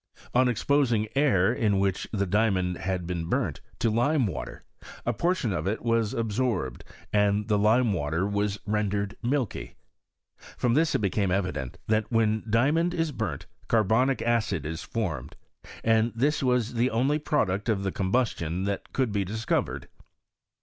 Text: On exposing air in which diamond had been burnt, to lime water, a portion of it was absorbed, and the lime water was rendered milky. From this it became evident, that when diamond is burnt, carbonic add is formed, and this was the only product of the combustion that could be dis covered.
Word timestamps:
On 0.33 0.47
exposing 0.47 1.07
air 1.15 1.53
in 1.53 1.77
which 1.77 2.07
diamond 2.11 2.77
had 2.77 3.05
been 3.05 3.29
burnt, 3.29 3.61
to 3.77 3.91
lime 3.91 4.25
water, 4.25 4.63
a 5.05 5.13
portion 5.13 5.53
of 5.53 5.67
it 5.67 5.83
was 5.83 6.15
absorbed, 6.15 6.83
and 7.13 7.47
the 7.47 7.59
lime 7.59 7.93
water 7.93 8.25
was 8.25 8.57
rendered 8.65 9.15
milky. 9.21 9.75
From 10.57 10.73
this 10.73 10.95
it 10.95 11.01
became 11.05 11.29
evident, 11.29 11.77
that 11.85 12.11
when 12.11 12.43
diamond 12.49 12.95
is 12.95 13.11
burnt, 13.11 13.45
carbonic 13.67 14.23
add 14.23 14.43
is 14.65 14.81
formed, 14.81 15.35
and 15.83 16.11
this 16.15 16.41
was 16.41 16.73
the 16.73 16.89
only 16.89 17.19
product 17.19 17.69
of 17.69 17.83
the 17.83 17.91
combustion 17.91 18.63
that 18.63 18.93
could 18.93 19.11
be 19.11 19.23
dis 19.23 19.45
covered. 19.45 19.87